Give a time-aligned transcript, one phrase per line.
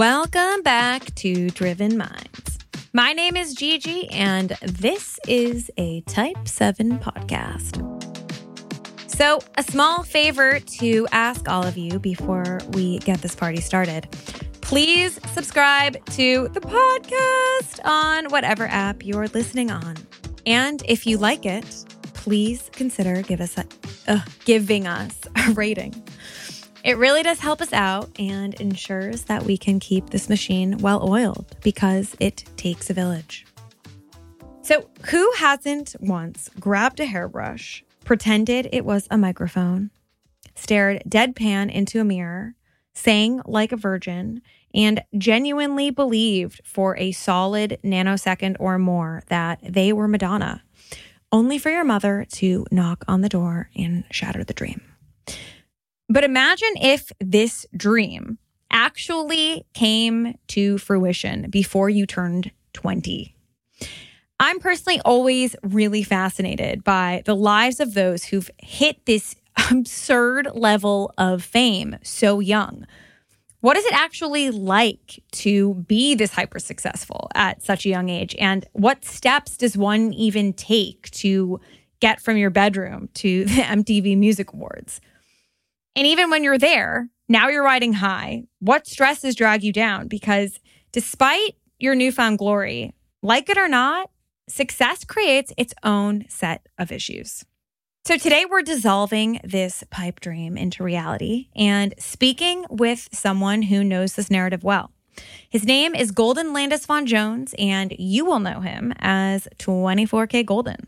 [0.00, 2.58] Welcome back to Driven Minds.
[2.94, 7.76] My name is Gigi, and this is a Type 7 podcast.
[9.10, 14.10] So, a small favor to ask all of you before we get this party started.
[14.62, 19.96] Please subscribe to the podcast on whatever app you're listening on.
[20.46, 23.66] And if you like it, please consider give us a,
[24.08, 26.02] uh, giving us a rating.
[26.82, 31.06] It really does help us out and ensures that we can keep this machine well
[31.08, 33.46] oiled because it takes a village.
[34.62, 39.90] So, who hasn't once grabbed a hairbrush, pretended it was a microphone,
[40.54, 42.54] stared deadpan into a mirror,
[42.94, 44.40] sang like a virgin,
[44.74, 50.62] and genuinely believed for a solid nanosecond or more that they were Madonna,
[51.32, 54.80] only for your mother to knock on the door and shatter the dream?
[56.10, 58.38] But imagine if this dream
[58.68, 63.36] actually came to fruition before you turned 20.
[64.40, 69.36] I'm personally always really fascinated by the lives of those who've hit this
[69.70, 72.86] absurd level of fame so young.
[73.60, 78.34] What is it actually like to be this hyper successful at such a young age?
[78.40, 81.60] And what steps does one even take to
[82.00, 85.00] get from your bedroom to the MTV Music Awards?
[86.00, 88.44] And even when you're there, now you're riding high.
[88.60, 90.08] What stresses drag you down?
[90.08, 90.58] Because
[90.92, 94.08] despite your newfound glory, like it or not,
[94.48, 97.44] success creates its own set of issues.
[98.06, 104.14] So today we're dissolving this pipe dream into reality and speaking with someone who knows
[104.14, 104.92] this narrative well.
[105.50, 110.86] His name is Golden Landis Von Jones, and you will know him as 24K Golden.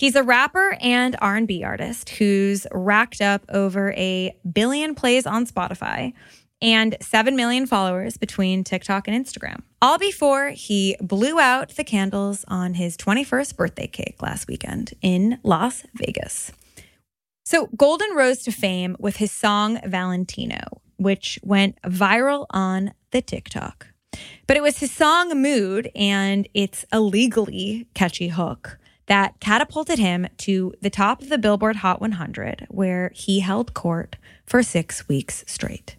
[0.00, 6.14] He's a rapper and R&B artist who's racked up over a billion plays on Spotify
[6.62, 9.60] and 7 million followers between TikTok and Instagram.
[9.82, 15.38] All before he blew out the candles on his 21st birthday cake last weekend in
[15.42, 16.50] Las Vegas.
[17.44, 23.88] So, Golden rose to fame with his song Valentino, which went viral on the TikTok.
[24.46, 28.78] But it was his song Mood and its illegally catchy hook
[29.10, 34.14] that catapulted him to the top of the Billboard Hot 100, where he held court
[34.46, 35.96] for six weeks straight.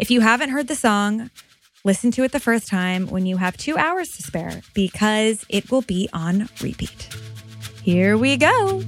[0.00, 1.30] If you haven't heard the song,
[1.84, 5.70] listen to it the first time when you have two hours to spare because it
[5.70, 7.14] will be on repeat.
[7.82, 8.82] Here we go.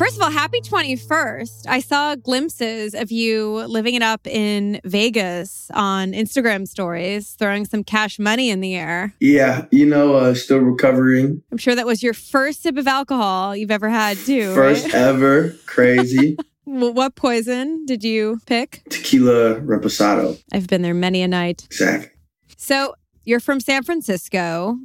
[0.00, 1.66] First of all, happy 21st.
[1.68, 7.84] I saw glimpses of you living it up in Vegas on Instagram stories, throwing some
[7.84, 9.12] cash money in the air.
[9.20, 11.42] Yeah, you know, uh, still recovering.
[11.52, 14.54] I'm sure that was your first sip of alcohol you've ever had, too.
[14.54, 14.94] First right?
[14.94, 15.50] ever.
[15.66, 16.38] Crazy.
[16.64, 18.82] what poison did you pick?
[18.88, 20.42] Tequila reposado.
[20.50, 21.64] I've been there many a night.
[21.66, 22.08] Exactly.
[22.56, 22.94] So
[23.24, 24.78] you're from San Francisco.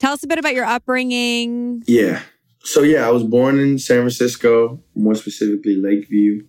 [0.00, 1.84] Tell us a bit about your upbringing.
[1.86, 2.20] Yeah.
[2.66, 6.44] So yeah, I was born in San Francisco, more specifically Lakeview.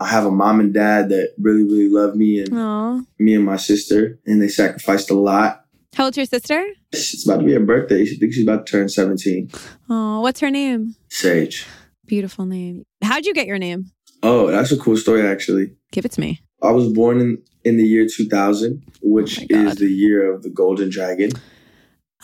[0.00, 3.06] I have a mom and dad that really, really love me and Aww.
[3.18, 5.66] me and my sister, and they sacrificed a lot.
[5.94, 6.64] How old's your sister?
[6.92, 8.06] It's about to be her birthday.
[8.06, 9.50] She thinks she's about to turn 17.
[9.90, 10.94] Oh, what's her name?
[11.10, 11.66] Sage.
[12.06, 12.84] Beautiful name.
[13.02, 13.90] How'd you get your name?
[14.22, 15.74] Oh, that's a cool story actually.
[15.92, 16.40] Give it to me.
[16.62, 20.50] I was born in, in the year 2000, which Oh is the year of the
[20.50, 21.32] Golden Dragon.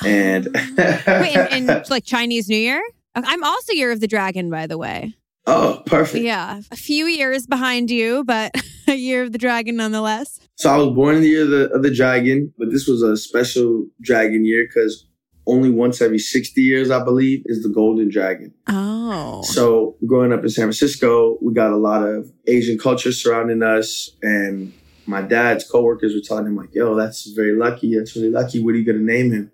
[0.00, 0.06] Ah.
[0.06, 2.80] And Wait, in, in like Chinese New Year?
[3.24, 5.14] I'm also Year of the Dragon, by the way.
[5.46, 6.24] oh, perfect.
[6.24, 8.52] Yeah, a few years behind you, but
[8.88, 10.40] a Year of the Dragon nonetheless.
[10.56, 13.02] So I was born in the year of the, of the dragon, but this was
[13.02, 15.06] a special dragon year because
[15.46, 18.52] only once every 60 years, I believe, is the golden dragon.
[18.66, 19.42] Oh.
[19.42, 24.10] So growing up in San Francisco, we got a lot of Asian culture surrounding us.
[24.22, 24.72] And
[25.06, 27.96] my dad's coworkers were telling him like, yo, that's very lucky.
[27.96, 28.62] That's really lucky.
[28.62, 29.50] What are you going to name him?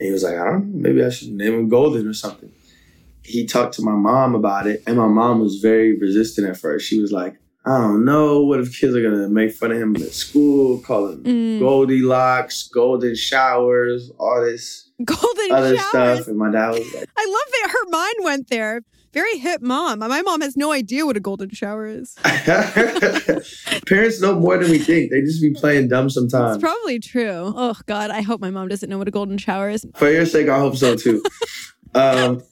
[0.00, 0.88] And he was like, I don't know.
[0.88, 2.50] Maybe I should name him Golden or something.
[3.28, 4.82] He talked to my mom about it.
[4.86, 6.86] And my mom was very resistant at first.
[6.88, 7.34] She was like,
[7.66, 8.42] I don't know.
[8.42, 11.58] What if kids are going to make fun of him at school, call him Mm.
[11.60, 15.88] Goldilocks, golden showers, all this Golden other showers.
[15.90, 16.28] stuff.
[16.28, 18.80] And my dad was like, I love that her mind went there.
[19.12, 19.98] Very hip mom.
[20.00, 22.14] My mom has no idea what a golden shower is.
[23.86, 25.10] Parents know more than we think.
[25.10, 26.58] They just be playing dumb It's sometimes.
[26.58, 27.52] probably true.
[27.56, 29.86] Oh God, I hope my mom doesn't know what a golden shower is.
[29.96, 31.22] For your sake, I hope so too.
[31.94, 32.42] um,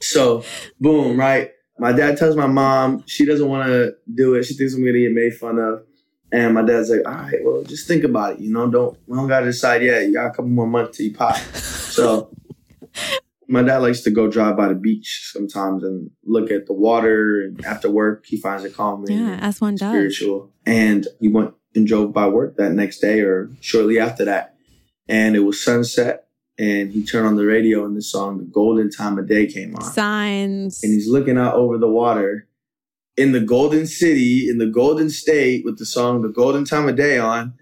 [0.00, 0.44] so,
[0.80, 1.50] boom, right?
[1.78, 4.44] My dad tells my mom she doesn't want to do it.
[4.44, 5.84] She thinks I'm gonna get made fun of.
[6.30, 8.40] And my dad's like, all right, well, just think about it.
[8.40, 10.02] You know, don't we don't gotta decide yet.
[10.06, 11.36] You got a couple more months till you pop.
[11.98, 12.30] So
[13.48, 17.42] My dad likes to go drive by the beach sometimes and look at the water.
[17.42, 19.18] And after work, he finds it calming.
[19.18, 19.90] Yeah, as one does.
[19.90, 20.52] Spiritual.
[20.66, 24.54] And he went and drove by work that next day or shortly after that.
[25.08, 26.27] And it was sunset.
[26.58, 29.76] And he turned on the radio and the song The Golden Time of Day came
[29.76, 29.82] on.
[29.82, 30.82] Signs.
[30.82, 32.48] And he's looking out over the water
[33.16, 36.96] in the Golden City, in the Golden State, with the song The Golden Time of
[36.96, 37.54] Day on.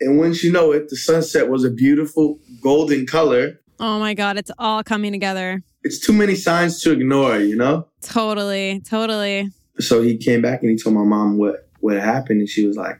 [0.00, 3.60] And once you know it, the sunset was a beautiful golden color.
[3.80, 5.62] Oh my God, it's all coming together.
[5.82, 7.88] It's too many signs to ignore, you know?
[8.00, 9.50] Totally, totally.
[9.80, 12.40] So he came back and he told my mom what, what happened.
[12.40, 12.98] And she was like,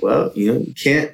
[0.00, 1.12] well, you know, you can't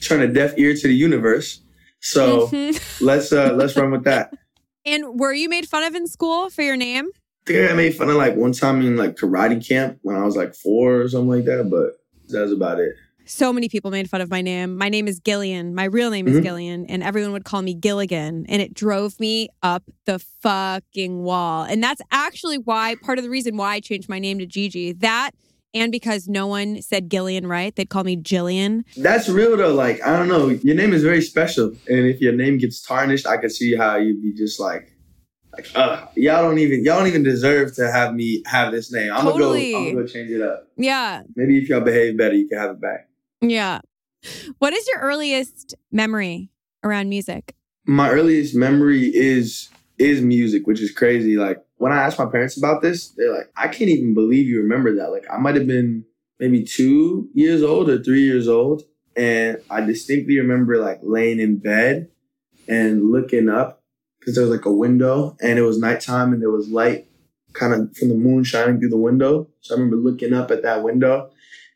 [0.00, 1.60] turn a deaf ear to the universe.
[2.00, 3.00] So Mhm.
[3.00, 4.32] let's uh let's run with that.
[4.86, 7.08] And were you made fun of in school for your name?
[7.14, 10.16] I think I got made fun of like one time in like karate camp when
[10.16, 11.98] I was like four or something like that, but
[12.32, 12.94] that was about it.
[13.26, 14.78] So many people made fun of my name.
[14.78, 15.74] My name is Gillian.
[15.74, 16.42] My real name is Mhm.
[16.42, 18.46] Gillian, and everyone would call me Gilligan.
[18.48, 21.64] And it drove me up the fucking wall.
[21.64, 24.92] And that's actually why part of the reason why I changed my name to Gigi.
[24.92, 25.32] That
[25.74, 27.74] and because no one said Gillian right.
[27.74, 28.84] They'd call me Jillian.
[28.96, 29.74] That's real though.
[29.74, 33.26] Like I don't know, your name is very special, and if your name gets tarnished,
[33.26, 34.92] I could see how you'd be just like,
[35.52, 39.12] like, uh, y'all don't even y'all don't even deserve to have me have this name.
[39.12, 39.72] I'm Totally.
[39.72, 39.88] gonna go.
[39.88, 40.68] I'm gonna go change it up.
[40.76, 41.22] Yeah.
[41.36, 43.08] Maybe if y'all behave better, you can have it back.
[43.40, 43.80] Yeah.
[44.58, 46.50] What is your earliest memory
[46.82, 47.54] around music?
[47.86, 49.68] My earliest memory is
[49.98, 51.36] is music, which is crazy.
[51.36, 54.60] Like when I asked my parents about this, they're like, I can't even believe you
[54.60, 55.10] remember that.
[55.10, 56.04] Like I might have been
[56.38, 58.82] maybe two years old or three years old,
[59.16, 62.10] and I distinctly remember like laying in bed
[62.68, 63.82] and looking up
[64.18, 67.06] because there was like a window and it was nighttime and there was light
[67.54, 69.48] kind of from the moon shining through the window.
[69.60, 71.30] So I remember looking up at that window.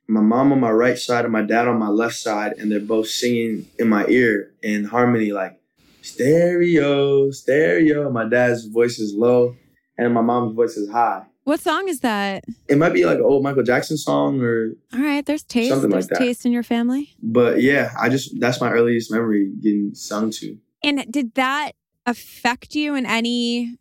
[0.09, 2.81] My mom on my right side and my dad on my left side, and they're
[2.81, 5.59] both singing in my ear in harmony, like
[6.03, 8.11] stereo, stereo.
[8.11, 9.57] My dad's voice is low
[9.99, 11.25] and my mom's voice is high.
[11.45, 12.45] What song is that?
[12.69, 15.71] It might be like an old Michael Jackson song or All right, there's taste.
[15.71, 16.19] Something like there's that.
[16.19, 17.15] taste in your family.
[17.21, 20.57] but yeah, I just that's my earliest memory getting sung to.
[20.85, 21.73] And did that
[22.07, 23.77] affect you in any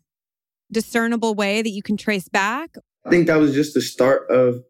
[0.70, 2.76] discernible way that you can trace back?
[3.04, 4.64] I think that was just the start of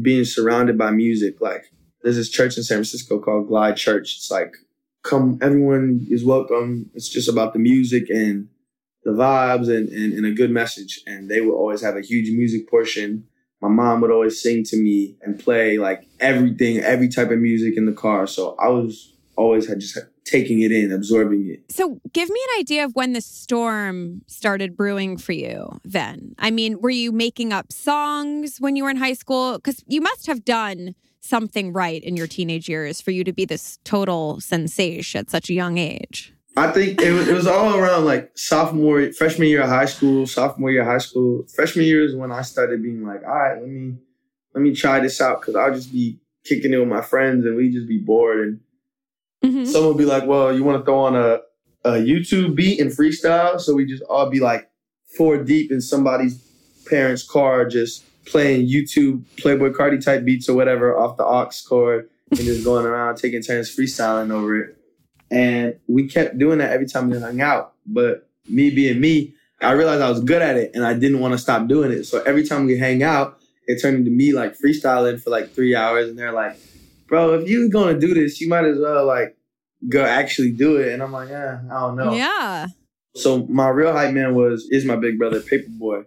[0.00, 1.40] being surrounded by music.
[1.40, 1.64] Like
[2.02, 4.16] there's this church in San Francisco called Glide Church.
[4.16, 4.54] It's like
[5.02, 6.90] come everyone is welcome.
[6.94, 8.48] It's just about the music and
[9.08, 11.00] the vibes and, and, and a good message.
[11.06, 13.24] And they would always have a huge music portion.
[13.60, 17.76] My mom would always sing to me and play like everything, every type of music
[17.76, 18.26] in the car.
[18.26, 21.72] So I was always had just taking it in, absorbing it.
[21.72, 26.34] So, give me an idea of when the storm started brewing for you then.
[26.38, 29.54] I mean, were you making up songs when you were in high school?
[29.54, 33.44] Because you must have done something right in your teenage years for you to be
[33.44, 36.34] this total sensation at such a young age.
[36.58, 40.26] I think it was, it was all around like sophomore, freshman year of high school,
[40.26, 41.44] sophomore year of high school.
[41.54, 43.94] Freshman year is when I started being like, all right, let me
[44.54, 47.54] let me try this out because I'll just be kicking it with my friends and
[47.56, 48.38] we just be bored.
[48.40, 48.60] And
[49.44, 49.66] Mhm.
[49.66, 51.40] someone would be like, well, you want to throw on a,
[51.84, 53.60] a YouTube beat and freestyle?
[53.60, 54.68] So we just all be like
[55.16, 56.42] four deep in somebody's
[56.86, 62.08] parents' car, just playing YouTube Playboi Carti type beats or whatever off the aux cord
[62.30, 64.77] and just going around taking turns freestyling over it.
[65.30, 67.74] And we kept doing that every time we hung out.
[67.86, 71.32] But me being me, I realized I was good at it and I didn't want
[71.32, 72.04] to stop doing it.
[72.04, 75.74] So every time we hang out, it turned into me like freestyling for like three
[75.74, 76.08] hours.
[76.08, 76.56] And they're like,
[77.06, 79.36] bro, if you're going to do this, you might as well like
[79.88, 80.92] go actually do it.
[80.92, 82.14] And I'm like, eh, I don't know.
[82.14, 82.66] Yeah.
[83.14, 86.04] So my real hype man was is my big brother Paperboy.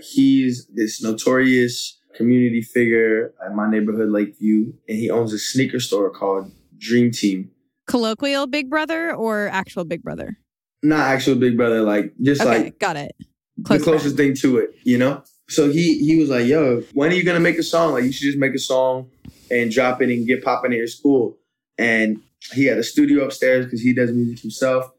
[0.00, 6.10] He's this notorious community figure in my neighborhood Lakeview, and he owns a sneaker store
[6.10, 7.50] called Dream Team.
[7.90, 10.38] Colloquial big brother or actual big brother?
[10.82, 13.14] Not actual big brother, like just Okay, like got it.
[13.58, 15.22] the Close closest thing to it, you know.
[15.48, 17.92] So he he was like, "Yo, when are you gonna make a song?
[17.92, 19.10] Like, you should just make a song
[19.50, 21.38] and drop it and get popping at your school."
[21.76, 22.20] And
[22.52, 24.90] he had a studio upstairs because he does music himself,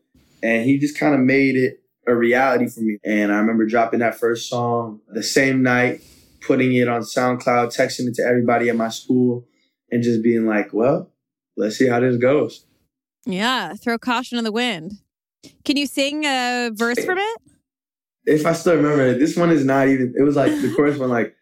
[0.43, 2.97] and he just kind of made it a reality for me.
[3.03, 6.01] And I remember dropping that first song the same night,
[6.45, 9.47] putting it on SoundCloud, texting it to everybody at my school,
[9.89, 11.11] and just being like, "Well,
[11.55, 12.65] let's see how this goes."
[13.25, 14.93] Yeah, throw caution to the wind.
[15.63, 17.41] Can you sing a verse from it?
[18.25, 20.13] if I still remember it, this one is not even.
[20.17, 21.35] It was like the chorus one, like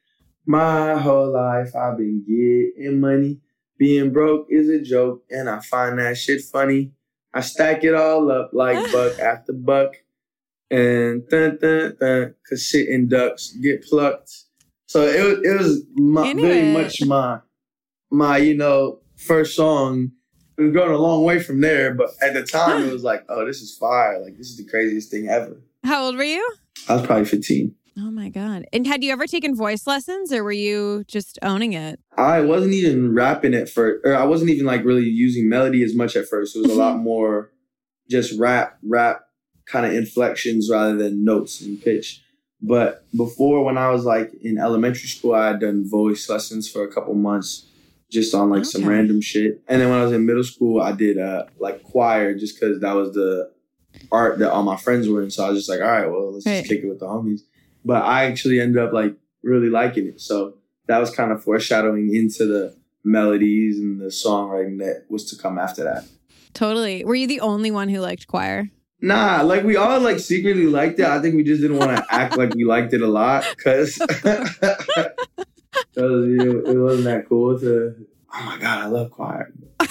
[0.46, 3.40] my whole life I've been getting money.
[3.78, 6.92] Being broke is a joke, and I find that shit funny.
[7.34, 9.96] I stack it all up like buck after buck,
[10.70, 14.32] and dun dun dun, cause shit and ducks get plucked.
[14.88, 17.40] So it was it was my, very much my
[18.10, 20.12] my you know first song.
[20.60, 23.46] We've gone a long way from there, but at the time it was like, oh,
[23.46, 24.22] this is fire!
[24.22, 25.58] Like this is the craziest thing ever.
[25.84, 26.46] How old were you?
[26.88, 27.74] I was probably 15.
[27.98, 28.66] Oh my God.
[28.72, 32.00] And had you ever taken voice lessons or were you just owning it?
[32.18, 35.96] I wasn't even rapping at first, or I wasn't even like really using melody as
[35.96, 36.56] much at first.
[36.56, 37.04] It was a lot Mm-hmm.
[37.04, 37.52] more
[38.10, 39.22] just rap, rap
[39.66, 42.22] kind of inflections rather than notes and pitch.
[42.62, 46.84] But before, when I was like in elementary school, I had done voice lessons for
[46.84, 47.66] a couple months
[48.10, 49.62] just on like some random shit.
[49.68, 52.80] And then when I was in middle school, I did uh like choir just because
[52.82, 53.52] that was the
[54.12, 55.30] art that all my friends were in.
[55.32, 56.60] So I was just like, all right, well, let's Right.
[56.60, 57.42] just kick it with the homies.
[57.86, 60.22] But I actually ended up like really liking it.
[60.22, 60.56] So
[60.88, 65.58] that was kind of foreshadowing into the melodies and the songwriting that was to come
[65.58, 66.06] after that.
[66.54, 67.06] Totally.
[67.06, 68.70] Were you the only one who liked choir?
[69.02, 71.06] Nah, like we all like secretly liked it.
[71.06, 73.98] I think we just didn't want to act like we liked it a lot because
[75.96, 77.96] it, it wasn't that cool to.
[78.34, 79.52] Oh my god, I love choir.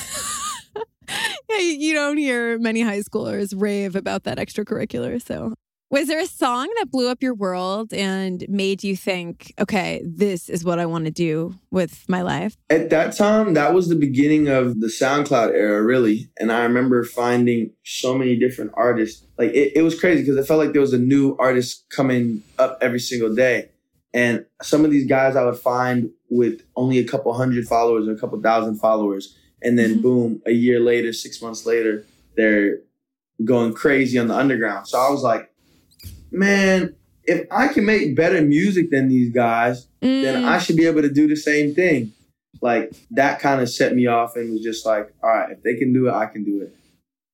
[1.50, 5.22] Yeah, you you don't hear many high schoolers rave about that extracurricular.
[5.22, 5.54] So,
[5.90, 10.50] was there a song that blew up your world and made you think, okay, this
[10.50, 12.54] is what I want to do with my life?
[12.68, 16.28] At that time, that was the beginning of the SoundCloud era, really.
[16.38, 19.24] And I remember finding so many different artists.
[19.38, 22.42] Like it, it was crazy because it felt like there was a new artist coming
[22.58, 23.70] up every single day.
[24.14, 28.12] And some of these guys I would find with only a couple hundred followers or
[28.12, 29.36] a couple thousand followers.
[29.62, 30.02] And then Mhm.
[30.02, 32.04] boom, a year later, six months later,
[32.36, 32.78] they're
[33.44, 34.86] going crazy on the underground.
[34.88, 35.50] So I was like,
[36.30, 40.44] man, if I can make better music than these guys, then Mm.
[40.44, 42.12] I should be able to do the same thing.
[42.62, 45.74] Like that kind of set me off and was just like, all right, if they
[45.74, 46.74] can do it, I can do it.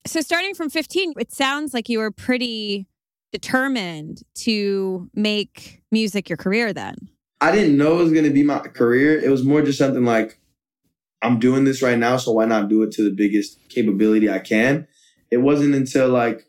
[0.06, 2.86] So, starting from 15, it sounds like you were pretty
[3.34, 6.94] determined to make music your career then.
[7.40, 9.18] I didn't know it was going to be my career.
[9.18, 10.38] It was more just something like,
[11.20, 14.38] I'm doing this right now, so why not do it to the biggest capability I
[14.38, 14.86] can?
[15.32, 16.46] It wasn't until like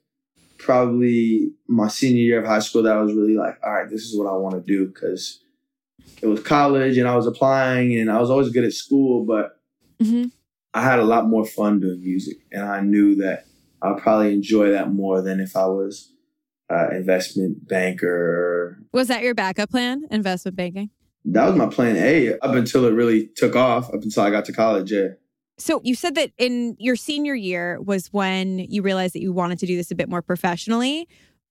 [0.59, 4.03] probably my senior year of high school that I was really like, all right, this
[4.03, 5.41] is what I want to do because
[6.21, 9.59] it was college and I was applying and I was always good at school, but
[9.99, 10.31] Mhm.
[10.75, 13.47] I had a lot more fun doing music, and I knew that
[13.81, 16.11] I'd probably enjoy that more than if I was
[16.69, 18.79] uh, investment banker.
[18.93, 20.89] Was that your backup plan, investment banking?
[21.25, 23.87] That was my plan A up until it really took off.
[23.93, 24.91] Up until I got to college.
[24.91, 25.09] Yeah,
[25.57, 29.59] So you said that in your senior year was when you realized that you wanted
[29.59, 31.07] to do this a bit more professionally.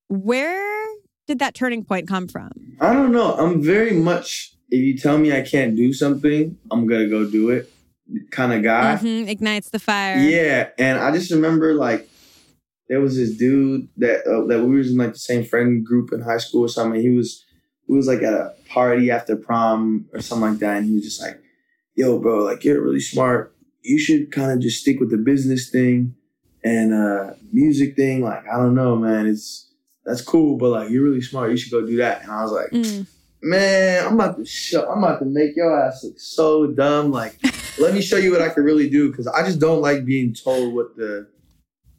[0.08, 0.86] Where
[1.26, 2.50] did that turning point come from?
[2.80, 3.34] I don't know.
[3.34, 4.52] I'm very much.
[4.70, 7.70] If you tell me I can't do something, I'm gonna go do it.
[8.30, 8.96] Kind of guy.
[8.96, 10.18] Mhm, Ignites the fire.
[10.18, 12.08] Yeah, and I just remember like
[12.88, 16.12] there was this dude that uh, that we was in like the same friend group
[16.12, 17.00] in high school or something.
[17.00, 17.44] He was
[17.88, 21.04] we was like at a party after prom or something like that, and he was
[21.04, 21.40] just like,
[21.94, 23.54] "Yo, bro, like you're really smart.
[23.82, 26.14] You should kind of just stick with the business thing
[26.62, 28.22] and uh music thing.
[28.22, 29.26] Like I don't know, man.
[29.26, 29.70] It's
[30.04, 31.50] that's cool, but like you're really smart.
[31.50, 33.06] You should go do that." And I was like, Mm.
[33.42, 37.10] man, I'm about to show, I'm about to make your ass look so dumb.
[37.10, 37.38] Like,
[37.78, 40.32] let me show you what I can really do because I just don't like being
[40.34, 41.28] told what the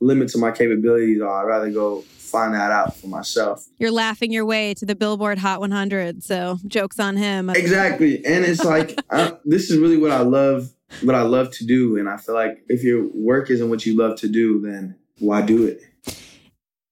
[0.05, 1.43] limits of my capabilities are.
[1.43, 3.67] I'd rather go find that out for myself.
[3.77, 6.23] You're laughing your way to the Billboard Hot 100.
[6.23, 7.49] So jokes on him.
[7.49, 10.71] Exactly, and it's like I, this is really what I love,
[11.01, 13.97] what I love to do, and I feel like if your work isn't what you
[13.97, 15.81] love to do, then why do it?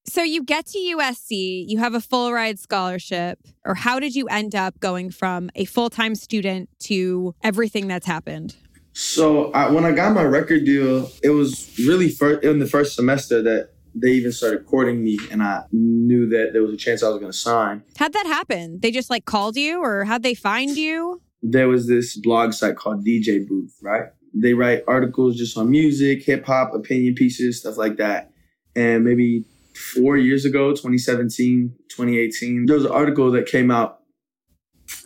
[0.06, 4.28] So you get to USC, you have a full ride scholarship, or how did you
[4.28, 8.56] end up going from a full time student to everything that's happened?
[8.94, 12.96] So I, when I got my record deal, it was really first in the first
[12.96, 17.04] semester that they even started courting me, and I knew that there was a chance
[17.04, 17.84] I was going to sign.
[17.98, 18.80] How'd that happen?
[18.82, 21.22] They just like called you, or how'd they find you?
[21.42, 24.10] There was this blog site called DJ Booth, right?
[24.34, 28.32] They write articles just on music, hip hop, opinion pieces, stuff like that.
[28.76, 29.46] And maybe
[29.94, 34.00] four years ago, 2017, 2018, there was an article that came out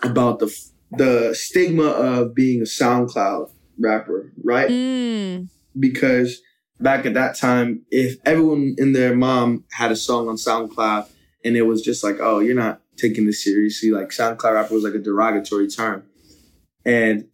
[0.03, 0.53] about the
[0.91, 4.69] the stigma of being a SoundCloud rapper, right?
[4.69, 5.49] Mm.
[5.79, 6.41] because
[6.79, 11.07] back at that time, if everyone and their mom had a song on SoundCloud
[11.43, 14.83] and it was just like, oh, you're not taking this seriously, like SoundCloud rapper was
[14.83, 16.03] like a derogatory term.
[16.85, 17.27] And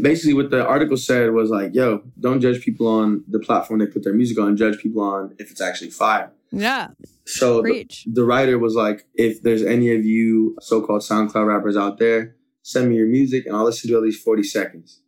[0.00, 3.86] basically what the article said was like, yo, don't judge people on the platform they
[3.86, 6.32] put their music on, judge people on if it's actually fire.
[6.52, 6.88] Yeah,
[7.26, 11.98] So the, the writer was like, if there's any of you so-called SoundCloud rappers out
[11.98, 15.02] there, send me your music and I'll listen to at least 40 seconds.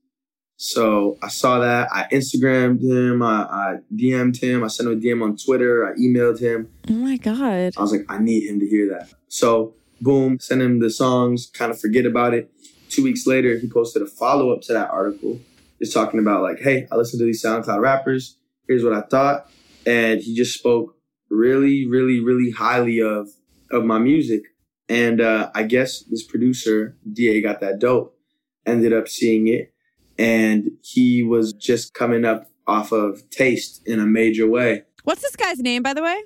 [0.61, 1.89] So I saw that.
[1.93, 3.23] I Instagrammed him.
[3.23, 4.65] I, I DM'd him.
[4.65, 5.87] I sent him a DM on Twitter.
[5.87, 6.69] I emailed him.
[6.91, 7.73] Oh my God.
[7.77, 9.09] I was like, I need him to hear that.
[9.29, 12.51] So boom, send him the songs, kind of forget about it.
[12.89, 15.39] Two weeks later, he posted a follow-up to that article,
[15.81, 18.37] just talking about like, hey, I listened to these SoundCloud rappers.
[18.67, 19.51] Here's what I thought.
[19.87, 20.97] And he just spoke
[21.31, 23.29] really, really, really highly of
[23.71, 24.43] of my music.
[24.89, 28.19] And uh, I guess this producer, DA Got That Dope,
[28.67, 29.73] ended up seeing it.
[30.19, 34.83] And he was just coming up off of Taste in a major way.
[35.05, 36.21] What's this guy's name, by the way?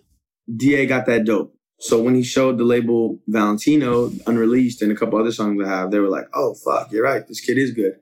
[0.55, 1.55] DA Got That Dope.
[1.79, 5.91] So when he showed the label Valentino unreleased and a couple other songs I have,
[5.91, 7.27] they were like, oh, fuck, you're right.
[7.27, 7.99] This kid is good.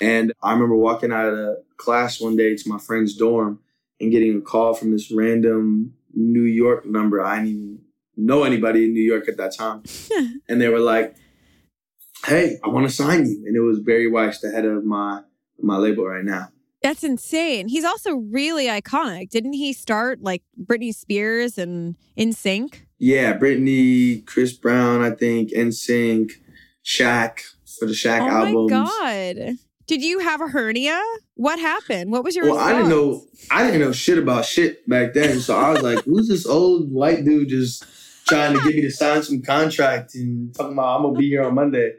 [0.00, 3.60] And I remember walking out of class one day to my friend's dorm
[4.00, 7.20] and getting a call from this random New York number.
[7.20, 7.78] I didn't even
[8.16, 9.82] know anybody in New York at that time.
[10.48, 11.16] and they were like,
[12.24, 13.44] hey, I want to sign you.
[13.46, 15.22] And it was Barry Weiss, the head of my
[15.60, 16.48] my label right now.
[16.82, 17.68] That's insane.
[17.68, 19.30] He's also really iconic.
[19.30, 22.82] Didn't he start like Britney Spears and NSYNC?
[22.98, 26.32] Yeah, Britney, Chris Brown, I think, NSYNC,
[26.84, 27.40] Shaq
[27.78, 28.72] for the Shaq oh albums.
[28.72, 29.56] Oh my god.
[29.86, 31.00] Did you have a hernia?
[31.34, 32.10] What happened?
[32.10, 32.72] What was your Well, response?
[32.74, 35.40] I didn't know I didn't know shit about shit back then.
[35.40, 37.84] So I was like, who's this old white dude just
[38.26, 41.44] trying to get me to sign some contract and talking about I'm gonna be here
[41.44, 41.92] on Monday.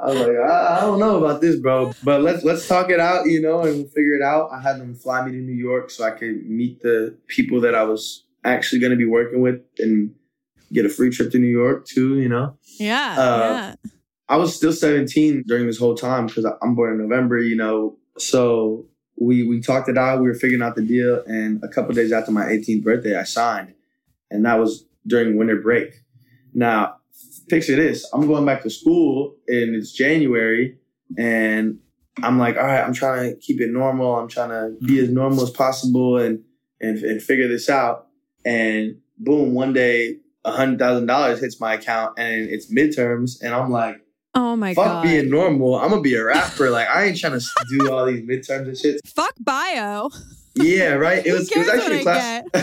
[0.00, 1.92] I was like, I, I don't know about this, bro.
[2.02, 4.50] But let's let's talk it out, you know, and we'll figure it out.
[4.52, 7.74] I had them fly me to New York so I could meet the people that
[7.74, 10.14] I was actually gonna be working with and
[10.72, 12.56] get a free trip to New York too, you know.
[12.78, 13.74] Yeah, Uh, yeah.
[14.28, 17.96] I was still 17 during this whole time because I'm born in November, you know.
[18.18, 18.86] So
[19.16, 20.20] we we talked it out.
[20.20, 23.22] We were figuring out the deal, and a couple days after my 18th birthday, I
[23.24, 23.74] signed,
[24.30, 25.92] and that was during winter break.
[26.52, 26.96] Now,
[27.48, 30.78] picture this: I'm going back to school, and it's January,
[31.18, 31.78] and
[32.22, 34.16] I'm like, all right, I'm trying to keep it normal.
[34.16, 35.04] I'm trying to be mm-hmm.
[35.04, 36.42] as normal as possible, and
[36.80, 38.08] and and figure this out.
[38.44, 43.54] And boom, one day, a hundred thousand dollars hits my account, and it's midterms, and
[43.54, 45.02] I'm like Oh my fuck god.
[45.04, 45.76] being normal.
[45.76, 46.70] I'm gonna be a rapper.
[46.70, 49.00] Like I ain't trying to do all these midterms and shit.
[49.06, 50.10] Fuck bio.
[50.54, 51.24] Yeah, right.
[51.24, 52.44] It was it was actually a class.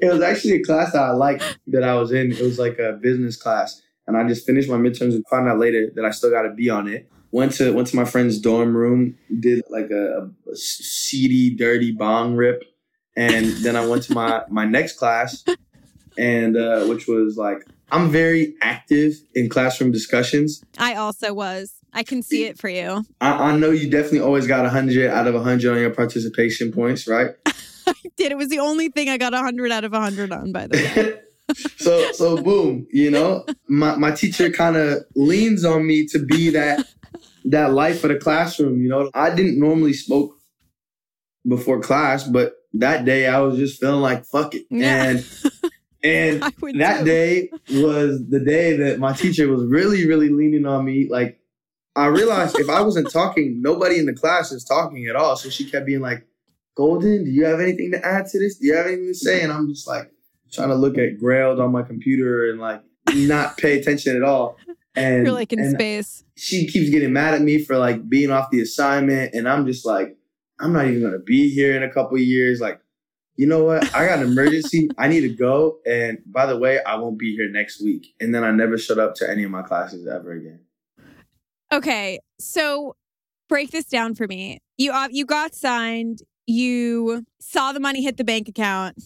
[0.00, 2.32] it was actually a class that I liked that I was in.
[2.32, 5.58] It was like a business class, and I just finished my midterms and found out
[5.58, 7.10] later that I still got to be on it.
[7.30, 12.36] Went to went to my friend's dorm room, did like a, a seedy, dirty bong
[12.36, 12.64] rip,
[13.16, 15.44] and then I went to my my next class,
[16.16, 20.64] and uh, which was like I'm very active in classroom discussions.
[20.78, 21.74] I also was.
[21.92, 23.04] I can see it for you.
[23.20, 27.06] I, I know you definitely always got 100 out of 100 on your participation points,
[27.06, 27.30] right?
[27.86, 28.32] I did.
[28.32, 31.20] It was the only thing I got 100 out of 100 on, by the way.
[31.76, 36.50] so so boom, you know, my, my teacher kind of leans on me to be
[36.50, 36.86] that
[37.44, 39.10] that light for the classroom, you know.
[39.14, 40.36] I didn't normally smoke
[41.46, 44.66] before class, but that day I was just feeling like fuck it.
[44.70, 45.04] Yeah.
[45.10, 45.26] And
[46.04, 46.42] and
[46.80, 47.04] that too.
[47.04, 51.08] day was the day that my teacher was really, really leaning on me.
[51.08, 51.38] Like,
[51.94, 55.36] I realized if I wasn't talking, nobody in the class is talking at all.
[55.36, 56.26] So she kept being like,
[56.74, 58.56] Golden, do you have anything to add to this?
[58.56, 59.42] Do you have anything to say?
[59.42, 60.10] And I'm just like
[60.50, 62.82] trying to look at Grailed on my computer and like
[63.14, 64.56] not pay attention at all.
[64.94, 66.24] And, You're like in space.
[66.36, 69.34] she keeps getting mad at me for like being off the assignment.
[69.34, 70.16] And I'm just like,
[70.60, 72.60] I'm not even going to be here in a couple of years.
[72.60, 72.80] Like,
[73.36, 73.94] you know what?
[73.94, 74.88] I got an emergency.
[74.98, 75.78] I need to go.
[75.86, 78.14] And by the way, I won't be here next week.
[78.20, 80.60] And then I never showed up to any of my classes ever again.
[81.72, 82.96] Okay, so
[83.48, 84.58] break this down for me.
[84.76, 86.20] You uh, you got signed.
[86.46, 89.02] You saw the money hit the bank account,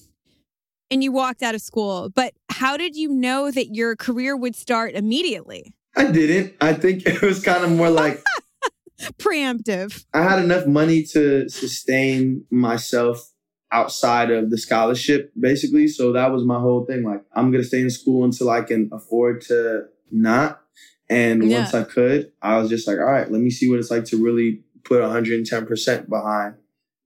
[0.91, 2.11] and you walked out of school.
[2.11, 5.75] But how did you know that your career would start immediately?
[5.97, 6.55] I didn't.
[6.61, 8.23] I think it was kind of more like
[9.19, 10.05] Preemptive.
[10.13, 13.33] I had enough money to sustain myself
[13.71, 15.87] outside of the scholarship, basically.
[15.89, 17.05] So that was my whole thing.
[17.05, 20.63] Like, I'm going to stay in school until I can afford to not.
[21.09, 21.59] And Yeah.
[21.59, 24.05] once I could, I was just like, all right, let me see what it's like
[24.07, 26.55] to really put 110% behind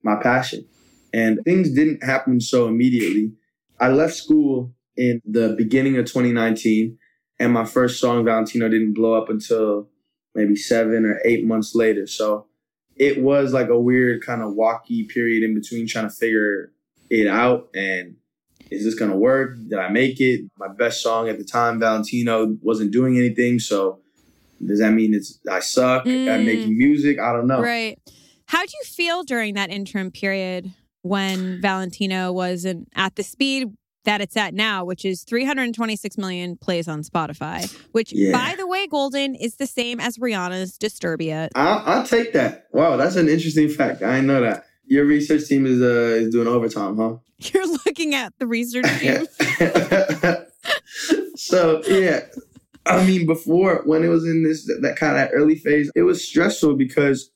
[0.03, 0.65] my passion.
[1.13, 3.33] And things didn't happen so immediately.
[3.79, 6.99] I left school in the beginning of 2019,
[7.39, 9.89] and my first song, Valentino, didn't blow up until
[10.35, 12.07] maybe seven or eight months later.
[12.07, 12.47] So
[12.97, 16.73] it was like a weird kind of walky period in between trying to figure
[17.09, 18.17] it out and
[18.71, 19.57] is this gonna work?
[19.69, 20.43] Did I make it?
[20.59, 23.59] My best song at the time, Valentino, wasn't doing anything.
[23.59, 24.01] So
[24.65, 26.45] does that mean it's I suck at Mm.
[26.45, 27.19] making music?
[27.19, 27.61] I don't know.
[27.61, 27.99] Right.
[28.47, 33.69] How would you feel during that interim period when Valentino wasn't at the speed
[34.05, 38.33] that it's at now, which is 326 million plays on Spotify, which, Yeah.
[38.33, 41.49] by the way, Golden is the same as Rihanna's Disturbia.
[41.55, 42.67] I'll, I'll take that.
[42.73, 44.03] Wow, that's an interesting fact.
[44.03, 44.65] I didn't know that.
[44.91, 47.17] Your research team is uh, is doing overtime, huh?
[47.39, 49.27] You're looking at the research team.
[51.37, 52.21] so yeah,
[52.87, 56.27] I mean, before when it was in this that kind of early phase, it was
[56.27, 57.31] stressful because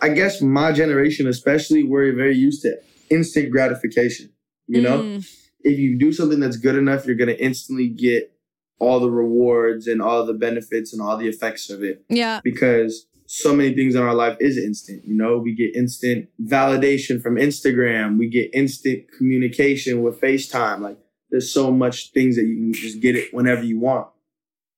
[0.00, 2.78] I guess my generation, especially, we're very used to
[3.10, 4.30] instant gratification.
[4.68, 5.28] You know, Mm,
[5.62, 8.32] if you do something that's good enough, you're gonna instantly get
[8.78, 12.40] all the rewards and all the benefits and all the effects of it Yeah.
[12.44, 15.04] because so many things in our life is instant.
[15.04, 18.18] You know, we get instant validation from Instagram.
[18.18, 20.80] We get instant communication with FaceTime.
[20.80, 20.98] Like
[21.30, 24.08] there's so much things that you can just get it whenever you want.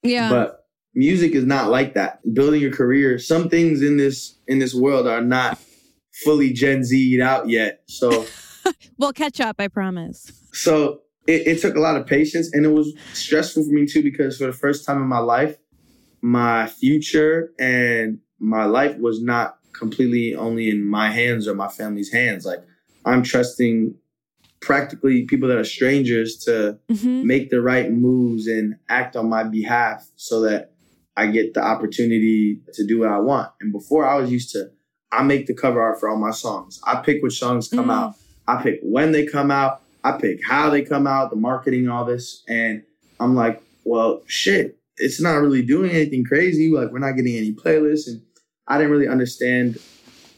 [0.02, 0.28] Yeah.
[0.28, 2.20] But music is not like that.
[2.34, 5.58] Building your career, some things in this in this world are not
[6.22, 7.80] fully Gen Z'd out yet.
[7.86, 8.26] So
[8.98, 10.30] we'll catch up, I promise.
[10.52, 14.02] so it, it took a lot of patience and it was stressful for me too
[14.02, 15.56] because for the first time in my life,
[16.20, 22.12] my future and my life was not completely only in my hands or my family's
[22.12, 22.44] hands.
[22.44, 22.60] Like
[23.04, 23.94] I'm trusting
[24.60, 29.44] practically people that are strangers to hmm make the right moves and act on my
[29.44, 30.72] behalf so that
[31.16, 33.48] I get the opportunity to do what I want.
[33.60, 34.70] And before I was used to,
[35.12, 36.80] I make the cover art for all my songs.
[36.84, 37.94] I pick which songs come Mm.
[37.94, 38.14] out.
[38.48, 39.82] I pick when they come out.
[40.02, 42.42] I pick how they come out, the marketing, all this.
[42.48, 42.82] And
[43.20, 46.72] I'm like, well, shit, it's not really doing anything crazy.
[46.72, 48.08] Like we're not getting any playlists.
[48.08, 48.22] And
[48.72, 49.78] I didn't really understand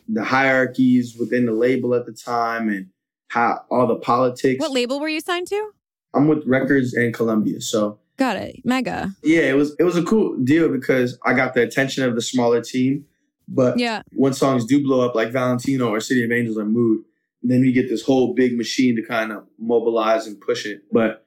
[0.08, 2.88] the hierarchies within the label at the time and
[3.28, 4.60] how all the politics.
[4.60, 5.70] What label were you signed to?
[6.12, 7.60] I'm with Records and Columbia.
[7.60, 8.56] So Got it.
[8.64, 9.10] Mega.
[9.22, 12.22] yeah, it was it was a cool deal because I got the attention of the
[12.22, 13.06] smaller team.
[13.46, 14.02] But Yeah.
[14.12, 17.04] when songs do blow up like Valentino or City of Angels or Mood,
[17.42, 20.82] then we get this whole big machine to kind of mobilize and push it.
[20.90, 21.24] But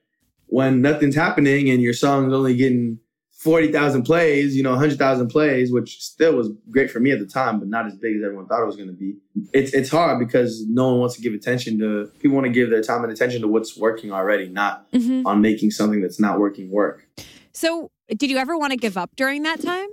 [0.48, 3.00] when nothing's happening and your song's only getting
[3.38, 7.60] 40,000 plays, you know, 100,000 plays, which still was great for me at the time,
[7.60, 9.16] but not as big as everyone thought it was going to be.
[9.54, 12.72] It's it's hard because no one wants to give attention to people want to give
[12.72, 16.40] their time and attention to what's working already, not hmm on making something that's not
[16.40, 17.08] working work.
[17.52, 19.88] So, did you ever want to give up during that time?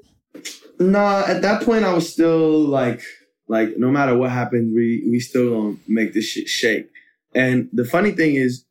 [0.78, 3.02] Nah, at that point I was still like
[3.46, 6.88] like no matter what happens, we we still gonna make this shit shake.
[7.34, 8.64] And the funny thing is,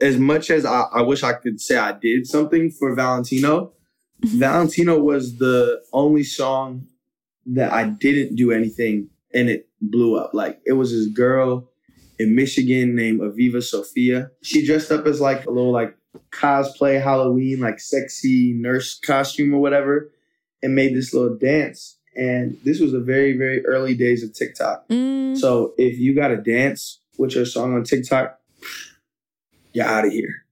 [0.00, 3.72] as much as I, I wish I could say I did something for Valentino.
[4.24, 6.86] Valentino was the only song
[7.46, 10.32] that I didn't do anything and it blew up.
[10.32, 11.68] Like it was this girl
[12.18, 14.30] in Michigan named Aviva Sophia.
[14.42, 15.96] She dressed up as like a little like
[16.30, 20.10] cosplay Halloween, like sexy nurse costume or whatever,
[20.62, 21.98] and made this little dance.
[22.14, 24.88] And this was the very, very early days of TikTok.
[24.88, 25.36] Mm.
[25.36, 28.38] So if you got to dance with your song on TikTok,
[29.72, 30.44] you're out of here.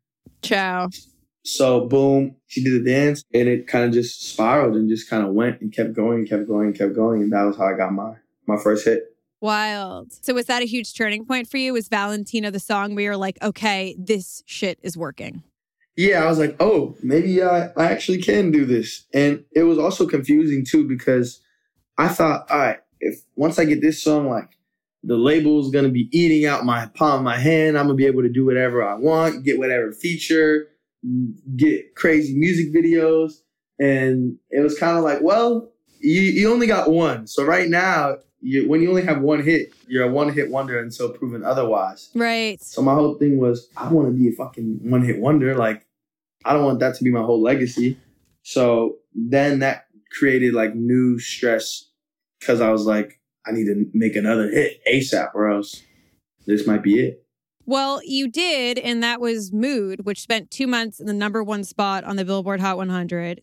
[0.42, 0.88] Ciao.
[1.44, 5.26] So boom, she did the dance and it kind of just spiraled and just kind
[5.26, 7.22] of went and kept going, kept going, kept going.
[7.22, 8.14] And that was how I got my
[8.46, 9.04] my first hit.
[9.40, 10.12] Wild.
[10.12, 11.72] So, was that a huge turning point for you?
[11.72, 15.42] Was Valentina the song where you're like, okay, this shit is working?
[15.96, 19.06] Yeah, I was like, oh, maybe I, I actually can do this.
[19.12, 21.40] And it was also confusing too because
[21.98, 24.50] I thought, all right, if once I get this song, like
[25.02, 28.28] the label's gonna be eating out my palm my hand, I'm gonna be able to
[28.28, 30.68] do whatever I want, get whatever feature,
[31.56, 33.40] get crazy music videos.
[33.78, 37.26] And it was kind of like, well, you, you only got one.
[37.26, 40.78] So right now, you, when you only have one hit, you're a one hit wonder
[40.78, 42.10] until proven otherwise.
[42.14, 42.62] Right.
[42.62, 45.54] So my whole thing was, I want to be a fucking one hit wonder.
[45.54, 45.86] Like,
[46.44, 47.98] I don't want that to be my whole legacy.
[48.42, 51.90] So then that created like new stress
[52.38, 55.82] because I was like, I need to make another hit ASAP or else
[56.46, 57.24] this might be it.
[57.66, 61.64] Well, you did, and that was Mood, which spent two months in the number one
[61.64, 63.42] spot on the Billboard Hot 100.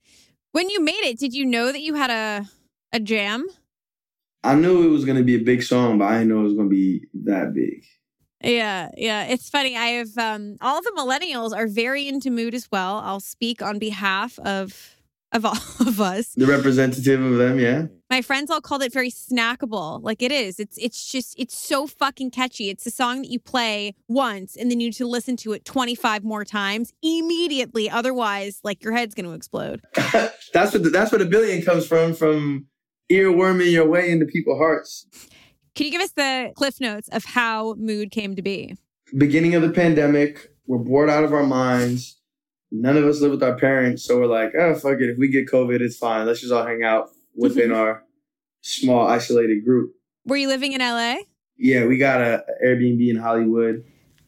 [0.51, 2.47] When you made it, did you know that you had a
[2.93, 3.45] a jam?
[4.43, 6.43] I knew it was going to be a big song, but I didn't know it
[6.43, 7.84] was going to be that big.
[8.43, 9.25] Yeah, yeah.
[9.25, 9.75] It's funny.
[9.75, 13.01] I have um, all the millennials are very into Mood as well.
[13.03, 14.96] I'll speak on behalf of
[15.32, 16.34] of all of us.
[16.36, 17.88] The representative of them, yeah.
[18.10, 20.02] My friends all called it very snackable.
[20.02, 20.60] Like it is.
[20.60, 22.70] It's it's just it's so fucking catchy.
[22.70, 25.66] It's a song that you play once and then you need to listen to it
[25.66, 27.90] 25 more times immediately.
[27.90, 29.82] Otherwise, like your head's gonna explode.
[30.54, 32.68] that's what the, that's where the billion comes from, from
[33.12, 35.06] earworming your way into people's hearts.
[35.76, 38.76] Can you give us the cliff notes of how mood came to be?
[39.16, 42.16] beginning of the pandemic, we're bored out of our minds.
[42.71, 45.10] None of us live with our parents, so we're like, oh fuck it.
[45.10, 46.25] If we get COVID, it's fine.
[46.25, 47.80] Let's just all hang out within mm-hmm.
[47.80, 48.03] our
[48.62, 49.93] small isolated group.
[50.25, 51.17] Were you living in LA?
[51.58, 53.84] Yeah, we got a a Airbnb in Hollywood.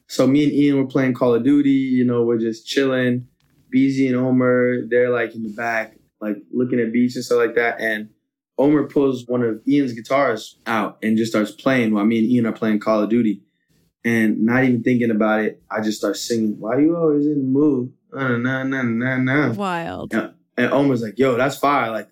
[0.08, 1.69] So me and Ian were playing Call of Duty.
[1.69, 3.28] You know, we're just chilling.
[3.73, 7.56] BZ and Omer, they're like in the back, like looking at beach and stuff like
[7.56, 7.80] that.
[7.80, 8.10] And
[8.58, 12.45] Omer pulls one of Ian's guitars out and just starts playing while me and Ian
[12.47, 13.41] are playing Call of Duty.
[14.04, 17.43] And not even thinking about it, I just start singing, Why you always in the
[17.43, 17.93] mood?
[18.13, 19.54] Uh, nah, nah, nah, nah.
[19.54, 20.13] Wild.
[20.13, 20.30] Yeah.
[20.58, 21.91] And Omer's like, yo, that's fire.
[21.91, 22.10] Like,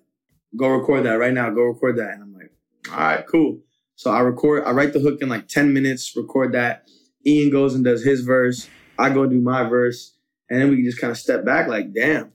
[0.55, 1.49] go record that right now.
[1.49, 2.12] Go record that.
[2.12, 2.51] And I'm like,
[2.91, 3.60] all right, cool.
[3.95, 6.88] So I record, I write the hook in like 10 minutes, record that.
[7.25, 8.69] Ian goes and does his verse.
[8.97, 10.15] I go do my verse.
[10.49, 12.31] And then we can just kind of step back like, damn,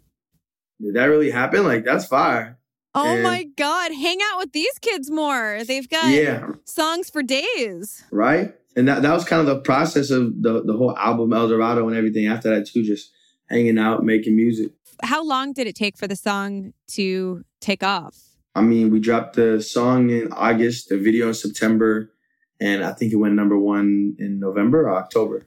[0.81, 1.65] did that really happen?
[1.65, 2.59] Like that's fire.
[2.95, 3.93] Oh And- my God.
[3.93, 5.61] Hang out with these kids more.
[5.65, 8.05] They've got Yeah, songs for days.
[8.11, 8.55] right.
[8.77, 11.87] And that that was kind of the process of the the whole album El Dorado
[11.89, 12.83] and everything after that too.
[12.83, 13.13] Just
[13.49, 14.73] hanging out, making music.
[15.03, 18.17] How long did it take for the song to take off?
[18.55, 22.13] I mean, we dropped the song in August, the video in September,
[22.61, 25.45] and I think it went number one in November or October.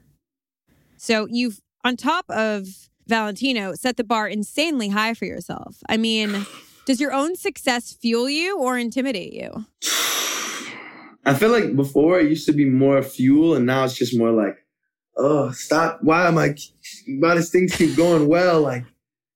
[0.97, 5.77] So you've, on top of Valentino, set the bar insanely high for yourself.
[5.87, 6.45] I mean,
[6.85, 9.65] does your own success fuel you or intimidate you?
[11.27, 14.31] I feel like before it used to be more fuel, and now it's just more
[14.31, 14.64] like,
[15.17, 15.99] oh, stop!
[16.01, 16.55] Why am I?
[17.19, 18.61] Why does things keep going well?
[18.61, 18.85] Like,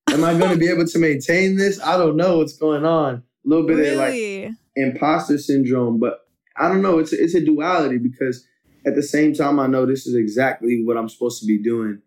[0.09, 1.81] am I going to be able to maintain this?
[1.81, 3.15] I don't know what's going on.
[3.45, 6.99] A little bit of like imposter syndrome, but I don't know.
[6.99, 8.45] It's a, it's a duality because
[8.85, 12.01] at the same time, I know this is exactly what I'm supposed to be doing,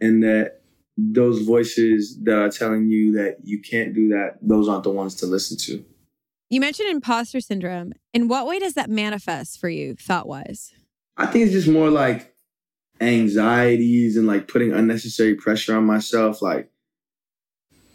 [0.00, 0.62] and that
[0.96, 5.14] those voices that are telling you that you can't do that, those aren't the ones
[5.16, 5.84] to listen to.
[6.50, 7.92] You mentioned imposter syndrome.
[8.14, 10.72] In what way does that manifest for you, thought wise?
[11.16, 12.34] I think it's just more like
[13.00, 16.42] anxieties and like putting unnecessary pressure on myself.
[16.42, 16.70] Like,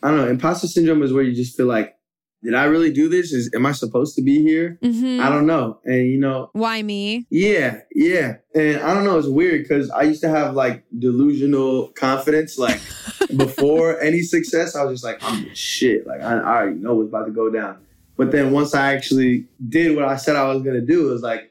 [0.01, 0.27] I don't know.
[0.27, 1.95] Imposter syndrome is where you just feel like,
[2.43, 3.31] did I really do this?
[3.31, 4.77] Is am I supposed to be here?
[4.83, 5.21] Mm-hmm.
[5.21, 5.79] I don't know.
[5.85, 7.25] And you know, Why me?
[7.29, 8.35] yeah, yeah.
[8.53, 9.17] And I don't know.
[9.17, 12.57] It's weird because I used to have like delusional confidence.
[12.57, 12.81] Like
[13.37, 16.05] before any success, I was just like, I'm shit.
[16.05, 17.79] Like I, I already know what's about to go down.
[18.17, 21.21] But then once I actually did what I said I was gonna do, it was
[21.21, 21.49] like,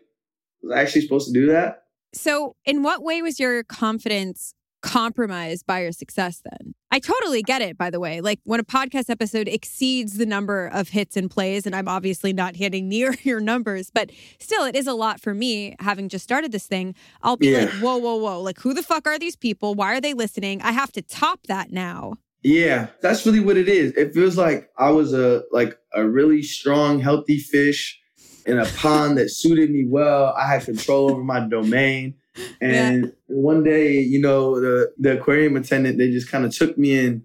[0.63, 1.82] was I actually supposed to do that?
[2.15, 6.75] So, in what way was your confidence compromised by your success then?
[6.91, 8.21] I totally get it, by the way.
[8.21, 12.33] Like when a podcast episode exceeds the number of hits and plays, and I'm obviously
[12.33, 16.25] not hitting near your numbers, but still, it is a lot for me having just
[16.25, 16.95] started this thing.
[17.23, 17.61] I'll be Yeah.
[17.61, 18.41] like, whoa, whoa, whoa.
[18.43, 19.75] Like, who the fuck are these people?
[19.75, 20.61] Why are they listening?
[20.63, 22.15] I have to top that now.
[22.43, 23.93] Yeah, that's really what it is.
[23.93, 27.99] It feels like I was a like a really strong, healthy fish
[28.47, 30.35] in a pond that suited me well.
[30.37, 32.15] I had control over my domain.
[32.63, 36.97] And one day, you know, the the aquarium attendant, they just kind of took me
[36.99, 37.25] in,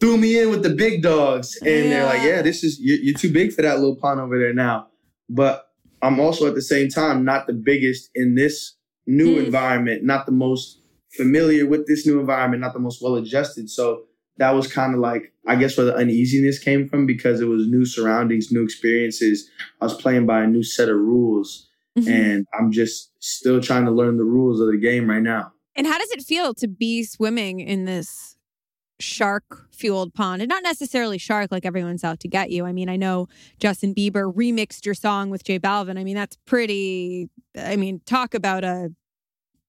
[0.00, 1.56] threw me in with the big dogs.
[1.64, 2.36] And they're like, Yeah.
[2.36, 4.88] yeah, this is you're, you're too big for that little pond over there now.
[5.30, 5.66] But
[6.02, 8.74] I'm also at the same time not the biggest in this
[9.06, 9.44] new Mm.
[9.46, 10.80] environment, not the most
[11.16, 13.70] familiar with this new environment, not the most well adjusted.
[13.70, 14.02] So
[14.38, 17.66] that was kind of like, I guess, where the uneasiness came from because it was
[17.68, 19.48] new surroundings, new experiences.
[19.80, 21.68] I was playing by a new set of rules,
[21.98, 22.08] Mhm.
[22.08, 25.52] and I'm just still trying to learn the rules of the game right now.
[25.76, 28.36] And how does it feel to be swimming in this
[29.00, 30.42] shark fueled pond?
[30.42, 32.64] And not necessarily shark like everyone's out to get you.
[32.64, 33.28] I mean, I know
[33.60, 35.98] Justin Bieber remixed your song with J Balvin.
[35.98, 38.90] I mean, that's pretty, I mean, talk about a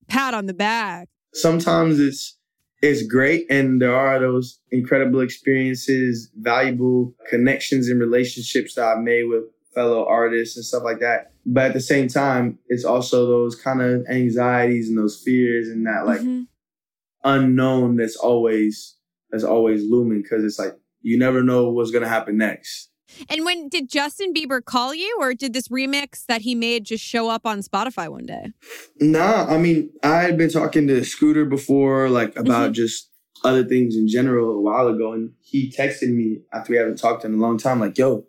[0.07, 1.09] pat on the back.
[1.33, 2.37] Sometimes it's
[2.85, 9.25] it's great, and there are those incredible experiences, valuable connections and relationships that I've made
[9.25, 9.43] with
[9.73, 11.33] fellow artists and stuff like that.
[11.45, 15.85] But at the same time, it's also those kind of anxieties and those fears and
[15.85, 16.47] that like Mhm.
[17.23, 18.95] unknown that's always
[19.31, 22.89] that's always looming because it's like you never know what's gonna happen next.
[23.29, 27.03] And when did Justin Bieber call you, or did this remix that he made just
[27.03, 28.51] show up on Spotify one day?
[28.99, 32.73] Nah, I mean I had been talking to Scooter before, like about mm-hmm.
[32.73, 33.09] just
[33.43, 37.23] other things in general a while ago, and he texted me after we haven't talked
[37.25, 38.25] in a long time, like, "Yo,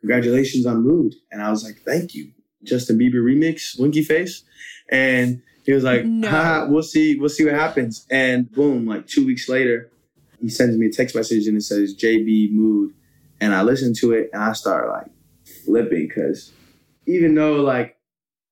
[0.00, 4.44] congratulations on Mood," and I was like, "Thank you, Justin Bieber remix, Winky Face,"
[4.90, 6.28] and he was like, No.
[6.28, 9.90] "Haha, "We'll see, we'll see what happens," and boom, like two weeks later,
[10.40, 12.94] he sends me a text message and it says JB Mood,
[13.40, 15.10] and I listen to it and I start like
[15.64, 16.52] flipping because
[17.06, 17.96] even though like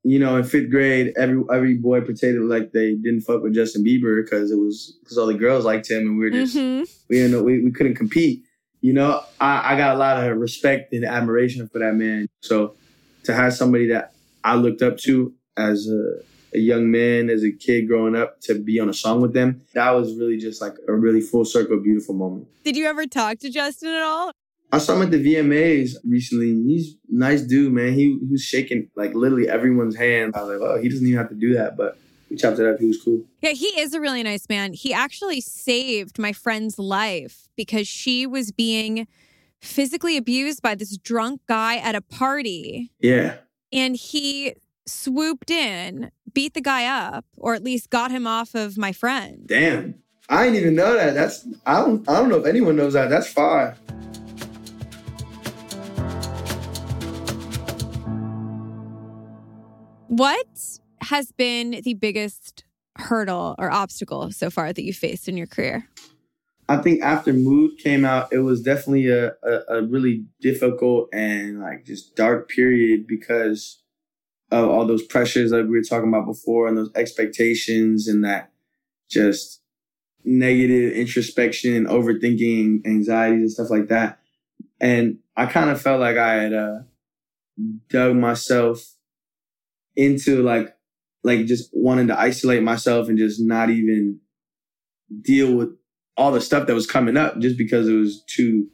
[0.03, 3.85] you know in fifth grade every every boy pretended like they didn't fuck with Justin
[3.85, 6.89] Bieber because it was because all the girls liked him and we were just Mhm.
[7.09, 8.45] we didn't know we, we couldn't compete.
[8.83, 12.29] You know, I, I got a lot of respect and admiration for that man.
[12.43, 12.77] So
[13.25, 14.13] to have somebody that
[14.45, 16.21] I looked up to as a,
[16.55, 19.63] a young man, as a kid growing up, to be on a song with them,
[19.75, 22.47] that was really just like a really full circle, beautiful moment.
[22.65, 24.31] Did you ever talk to Justin at all?
[24.73, 26.55] I saw him at the VMAs recently.
[26.67, 27.93] He's a nice dude, man.
[27.93, 30.35] He, he was shaking like literally everyone's hand.
[30.35, 31.99] I was like, oh, he doesn't even have to do that, but
[32.31, 32.79] we chopped it up.
[32.79, 33.23] He was cool.
[33.41, 34.73] Yeah, he is a really nice man.
[34.73, 39.07] He actually saved my friend's life because she was being
[39.61, 42.91] physically abused by this drunk guy at a party.
[43.01, 43.37] Yeah.
[43.73, 44.55] And he
[44.87, 49.47] swooped in, beat the guy up, or at least got him off of my friend.
[49.47, 50.03] Damn.
[50.29, 51.15] I didn't even know that.
[51.15, 53.11] That's I don't I don't know if anyone knows that.
[53.11, 53.77] That's fire.
[60.17, 62.65] What has been the biggest
[62.97, 65.87] hurdle or obstacle so far that you faced in your career?
[66.71, 71.61] I think after Mood came out, it was definitely a, a, a really difficult and
[71.61, 73.83] like just dark period because
[74.51, 78.51] of all those pressures that we were talking about before and those expectations and that
[79.11, 79.61] just
[80.25, 84.19] negative introspection, overthinking, anxieties and stuff like that.
[84.81, 86.79] And I kind of felt like I had uh,
[87.91, 88.96] dug myself
[89.97, 90.75] into like
[91.25, 94.21] like just wanting to isolate myself and just not even
[95.23, 95.71] deal with
[96.17, 98.69] all the stuff that was coming up just because it was too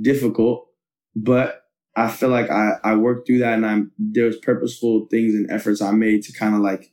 [0.00, 0.66] difficult.
[1.14, 1.62] But
[1.94, 5.50] I feel like I, I worked through that and I'm there was purposeful things and
[5.50, 6.92] efforts I made to kind of like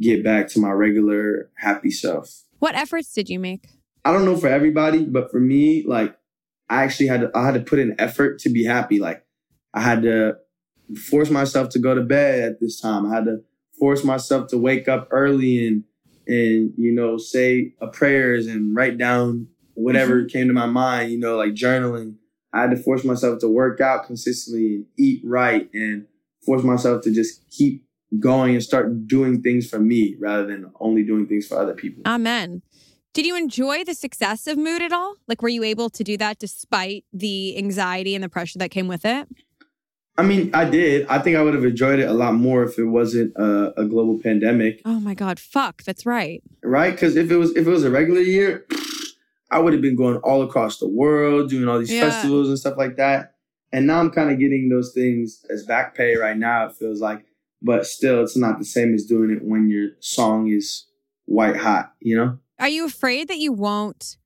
[0.00, 2.44] get back to my regular happy self.
[2.58, 3.68] What efforts did you make?
[4.04, 6.16] I don't know for everybody, but for me, like
[6.70, 8.98] I actually had to I had to put in effort to be happy.
[8.98, 9.24] Like
[9.74, 10.38] I had to
[10.96, 13.06] force myself to go to bed at this time.
[13.06, 13.42] I had to
[13.78, 15.84] force myself to wake up early and
[16.26, 20.28] and you know say a prayers and write down whatever mm-hmm.
[20.28, 21.10] came to my mind.
[21.10, 22.16] You know, like journaling.
[22.52, 26.06] I had to force myself to work out consistently and eat right and
[26.44, 27.84] force myself to just keep
[28.18, 32.02] going and start doing things for me rather than only doing things for other people.
[32.06, 32.62] Amen.
[33.12, 35.16] Did you enjoy the success of Mood at all?
[35.26, 38.88] Like, were you able to do that despite the anxiety and the pressure that came
[38.88, 39.28] with it?
[40.18, 41.06] I mean, I did.
[41.06, 43.84] I think I would have enjoyed it a lot more if it wasn't a, a
[43.84, 44.82] global pandemic.
[44.84, 46.42] Oh my God, fuck, that's right.
[46.64, 46.90] Right?
[46.90, 48.66] Because if it was if it was a regular year,
[49.52, 52.10] I would have been going all across the world, doing all these yeah.
[52.10, 53.36] festivals and stuff like that.
[53.72, 56.66] And now I'm kind of getting those things as back pay right now.
[56.66, 57.24] It feels like,
[57.62, 60.86] but still, it's not the same as doing it when your song is
[61.26, 61.94] white hot.
[62.00, 62.38] You know?
[62.58, 64.16] Are you afraid that you won't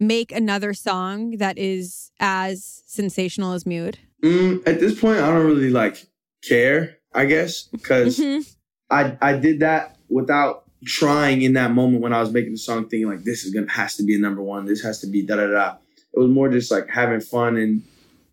[0.00, 3.98] make another song that is as sensational as Mood?
[4.22, 6.06] Mm, at this point, I don't really like
[6.46, 6.98] care.
[7.14, 8.42] I guess because mm-hmm.
[8.90, 12.88] I I did that without trying in that moment when I was making the song,
[12.88, 14.66] thinking like this is gonna has to be a number one.
[14.66, 15.76] This has to be da da da.
[16.12, 17.82] It was more just like having fun and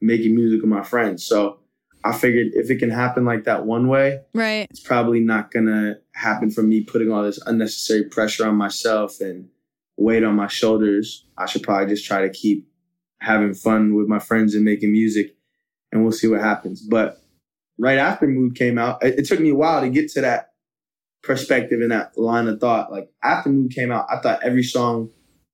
[0.02, 1.26] making music with my friends.
[1.26, 1.60] So
[2.04, 5.96] I figured if it can happen like that one way, right, it's probably not gonna
[6.14, 9.50] happen from me putting all this unnecessary pressure on myself and
[9.98, 11.26] weight on my shoulders.
[11.38, 12.68] I should probably just try to keep
[13.20, 15.36] having fun with my friends and making music,
[15.92, 16.82] and we'll see what happens.
[16.82, 17.18] But
[17.78, 20.52] right after Mood came out, it, it took me a while to get to that
[21.24, 22.92] perspective and that line of thought.
[22.92, 25.10] Like after Mood came out, I thought every song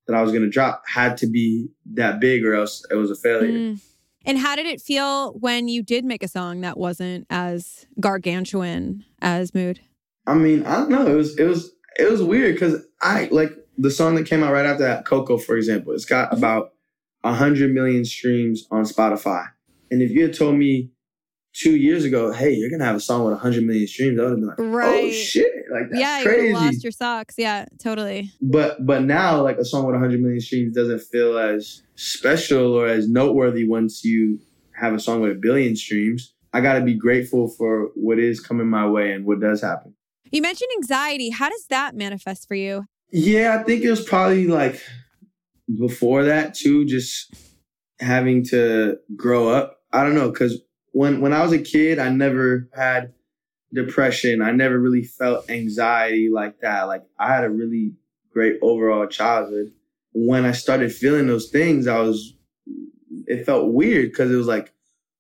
[0.08, 3.16] that I was gonna drop had to be that big, or else it was a
[3.16, 3.52] failure.
[3.52, 3.82] Mm.
[4.26, 9.04] And how did it feel when you did make a song that wasn't as gargantuan
[9.20, 9.80] as Mood?
[10.28, 11.08] I mean, I don't know.
[11.08, 14.54] It was it was it was weird because I like the song that came out
[14.54, 15.94] right after that, Coco, for example.
[15.94, 16.74] It's got about
[17.24, 19.48] a hundred million streams on Spotify.
[19.90, 20.92] And if you had told me
[21.54, 24.30] two years ago, hey, you're gonna have a song with 100 million streams, I would
[24.32, 25.06] have been like, oh, right.
[25.06, 26.48] oh shit, like that's yeah, crazy.
[26.48, 27.36] you lost your socks.
[27.38, 28.32] Yeah, totally.
[28.42, 32.88] But but now, like a song with 100 million streams doesn't feel as special or
[32.88, 34.40] as noteworthy once you
[34.74, 36.34] have a song with a billion streams.
[36.54, 39.96] I got to be grateful for what is coming my way and what does happen.
[40.32, 41.30] You mentioned anxiety.
[41.30, 42.86] How does that manifest for you?
[43.12, 44.82] Yeah, I think it was probably like
[45.78, 47.34] before that too, just
[48.00, 49.78] having to grow up.
[49.92, 50.62] I don't know, because
[50.94, 53.14] when when I was a kid, I never had
[53.74, 54.42] depression.
[54.42, 56.84] I never really felt anxiety like that.
[56.84, 57.94] Like I had a really
[58.32, 59.72] great overall childhood.
[60.14, 62.36] When I started feeling those things, I was
[63.28, 64.74] it felt weird because it was like,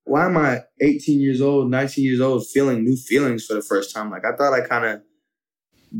[0.06, 3.93] why am I 18 years old, 19 years old, feeling new feelings for the first
[3.93, 4.10] time?
[4.10, 5.01] Like I thought I kind of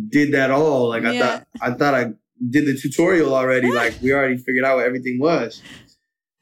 [0.10, 0.90] did that all.
[0.90, 1.28] Like I yeah.
[1.28, 2.06] thought I thought I
[2.50, 3.72] did the tutorial already.
[3.72, 5.62] like we already figured out what everything was.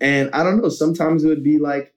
[0.02, 1.94] And I don't know, sometimes it would be like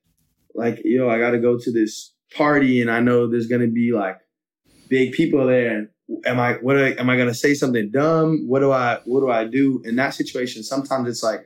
[0.54, 3.72] like, yo, I got to go to this party and I know there's going to
[3.72, 4.18] be like
[4.88, 5.76] big people there.
[5.76, 5.88] And
[6.26, 8.46] am I, what I, am I going to say something dumb?
[8.46, 10.62] What do I, what do I do in that situation?
[10.62, 11.44] Sometimes it's like,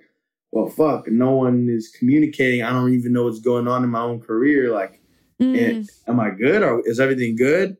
[0.52, 2.62] well, fuck, no one is communicating.
[2.62, 4.72] I don't even know what's going on in my own career.
[4.72, 5.00] Like,
[5.40, 5.86] mm.
[6.06, 7.76] am I good or is everything good?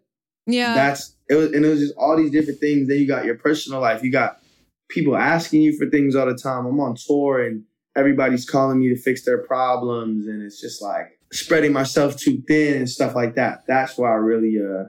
[0.47, 0.75] Yeah.
[0.75, 2.89] That's, it was, and it was just all these different things.
[2.89, 4.03] Then you got your personal life.
[4.03, 4.41] You got
[4.89, 6.67] people asking you for things all the time.
[6.67, 7.65] I'm on tour and
[7.97, 10.27] everybody's calling me to fix their problems.
[10.27, 13.63] And it's just like, spreading myself too thin and stuff like that.
[13.67, 14.85] That's why I really uh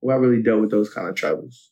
[0.00, 1.70] where I really dealt with those kind of troubles.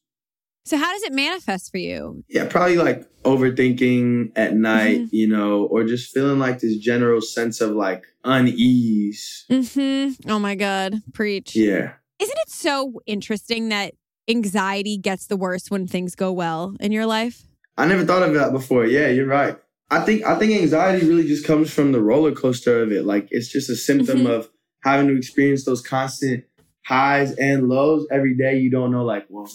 [0.64, 2.24] So how does it manifest for you?
[2.26, 5.14] Yeah, probably like overthinking at night, mm-hmm.
[5.14, 9.44] you know, or just feeling like this general sense of like unease.
[9.50, 10.30] Mm-hmm.
[10.30, 10.94] Oh my God.
[11.12, 11.54] Preach.
[11.54, 11.92] Yeah.
[12.22, 13.94] Isn't it so interesting that
[14.28, 17.42] anxiety gets the worst when things go well in your life?
[17.76, 18.86] I never thought of that before.
[18.86, 19.58] Yeah, you're right.
[19.90, 23.04] I think I think anxiety really just comes from the roller coaster of it.
[23.04, 24.28] Like it's just a symptom mm-hmm.
[24.28, 24.48] of
[24.84, 26.44] having to experience those constant
[26.86, 28.56] highs and lows every day.
[28.56, 29.50] You don't know, like, well,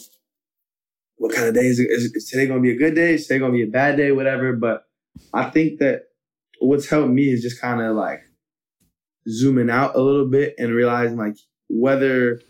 [1.16, 1.90] what kind of day is it?
[1.90, 3.14] Is, is today going to be a good day?
[3.14, 4.12] Is today going to be a bad day?
[4.12, 4.52] Whatever.
[4.52, 4.84] But
[5.34, 6.04] I think that
[6.60, 8.24] what's helped me is just kind of like
[9.30, 11.38] zooming out a little bit and realizing like
[11.70, 12.42] whether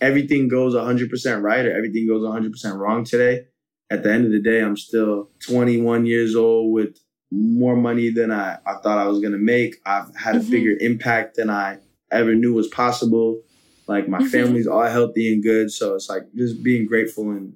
[0.00, 3.46] everything goes 100% right or everything goes 100% wrong today,
[3.90, 6.98] at the end of the day, I'm still 21 years old with
[7.30, 9.76] more money than I, I thought I was going to make.
[9.84, 10.48] I've had mm-hmm.
[10.48, 11.78] a bigger impact than I
[12.10, 13.40] ever knew was possible.
[13.86, 14.26] Like my mm-hmm.
[14.28, 15.70] family's all healthy and good.
[15.70, 17.54] So it's like just being grateful and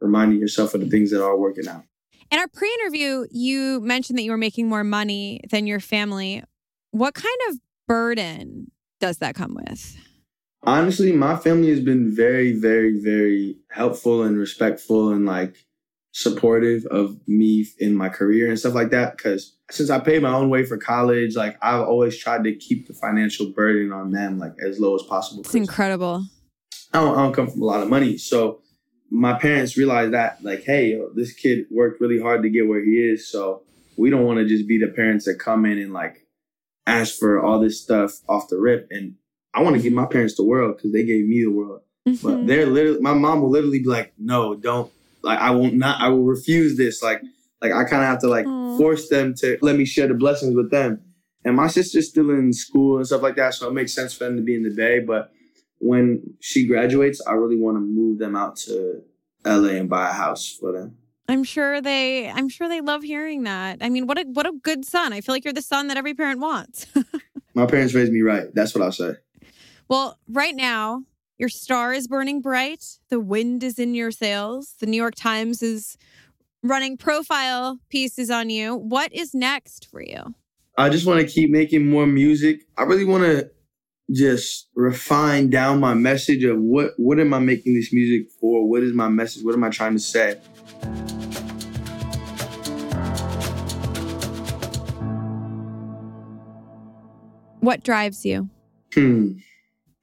[0.00, 1.84] reminding yourself of the things that are working out.
[2.30, 6.42] In our pre interview, you mentioned that you were making more money than your family.
[6.90, 8.70] What kind of burden
[9.00, 9.96] does that come with?
[10.64, 15.56] Honestly, my family has been very, very, very helpful and respectful and like
[16.12, 19.16] supportive of me in my career and stuff like that.
[19.16, 22.86] Because since I paid my own way for college, like I've always tried to keep
[22.86, 25.40] the financial burden on them like as low as possible.
[25.40, 26.26] It's incredible.
[26.92, 28.60] I don't, I don't come from a lot of money, so
[29.10, 32.92] my parents realized that like, hey, this kid worked really hard to get where he
[32.92, 33.62] is, so
[33.96, 36.26] we don't want to just be the parents that come in and like
[36.86, 38.88] ask for all this stuff off the rip.
[38.90, 39.14] And
[39.54, 41.82] I want to give my parents the world because they gave me the world.
[42.08, 42.26] Mm-hmm.
[42.26, 44.90] But they're literally, my mom will literally be like, no, don't,
[45.22, 47.02] like, I won't I will refuse this.
[47.02, 47.22] Like,
[47.60, 48.76] like I kind of have to like Aww.
[48.76, 51.00] force them to let me share the blessings with them.
[51.44, 54.24] And my sister's still in school and stuff like that, so it makes sense for
[54.24, 55.00] them to be in the Bay.
[55.00, 55.32] But
[55.78, 59.02] when she graduates, I really want to move them out to
[59.44, 60.96] LA and buy a house for them.
[61.28, 63.78] I'm sure they I'm sure they love hearing that.
[63.80, 65.12] I mean, what a what a good son.
[65.12, 66.86] I feel like you're the son that every parent wants.
[67.54, 68.52] My parents raised me right.
[68.54, 69.14] That's what I'll say.
[69.92, 71.04] Well, right now,
[71.36, 72.82] your star is burning bright.
[73.10, 74.74] The wind is in your sails.
[74.80, 75.98] The New York Times is
[76.62, 78.74] running profile pieces on you.
[78.74, 80.34] What is next for you?
[80.78, 82.62] I just want to keep making more music.
[82.78, 83.50] I really want to
[84.10, 88.66] just refine down my message of what what am I making this music for?
[88.66, 89.44] What is my message?
[89.44, 90.36] What am I trying to say?
[97.60, 98.48] What drives you?
[98.94, 99.32] Hmm.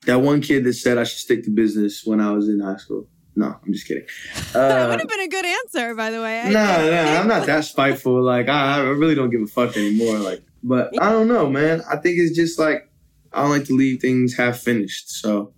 [0.05, 2.77] That one kid that said I should stick to business when I was in high
[2.77, 3.07] school.
[3.35, 4.05] No, I'm just kidding.
[4.49, 6.45] Uh, that would have been a good answer, by the way.
[6.45, 8.23] No, no, I'm not that spiteful.
[8.23, 10.17] Like I, I really don't give a fuck anymore.
[10.17, 11.83] Like, but I don't know, man.
[11.87, 12.89] I think it's just like
[13.31, 15.11] I don't like to leave things half finished.
[15.11, 15.53] So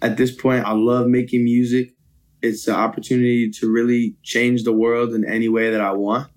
[0.00, 1.94] at this point, I love making music.
[2.40, 6.28] It's an opportunity to really change the world in any way that I want.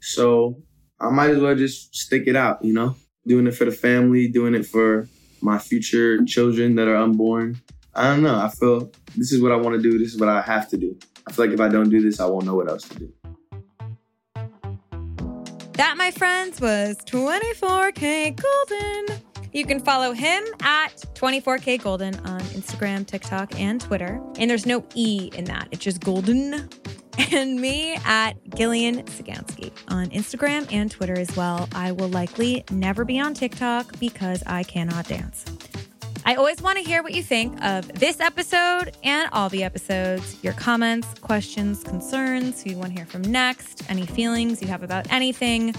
[0.00, 0.62] So
[1.00, 2.96] I might as well just stick it out, you know?
[3.26, 5.08] Doing it for the family, doing it for
[5.42, 7.60] my future children that are unborn.
[7.94, 8.38] I don't know.
[8.38, 9.98] I feel this is what I want to do.
[9.98, 10.96] This is what I have to do.
[11.26, 13.12] I feel like if I don't do this, I won't know what else to do.
[15.72, 19.20] That, my friends, was 24kGoldn.
[19.52, 24.20] You can follow him at 24kGoldn on Instagram, TikTok, and Twitter.
[24.38, 26.68] And there's no E in that, it's just Golden.
[27.32, 31.68] And me at Gillian Sagansky on Instagram and Twitter as well.
[31.74, 35.44] I will likely never be on TikTok because I cannot dance.
[36.24, 40.42] I always want to hear what you think of this episode and all the episodes,
[40.42, 44.82] your comments, questions, concerns, who you want to hear from next, any feelings you have
[44.82, 45.74] about anything,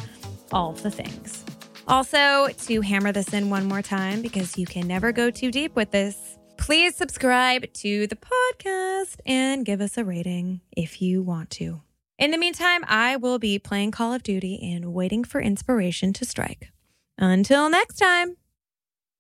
[0.51, 1.43] all the things.
[1.87, 5.75] Also, to hammer this in one more time, because you can never go too deep
[5.75, 11.49] with this, please subscribe to the podcast and give us a rating if you want
[11.52, 11.82] to.
[12.18, 16.26] In the meantime, I will be playing Call of Duty and waiting for inspiration to
[16.26, 16.70] strike.
[17.18, 18.38] Until next time.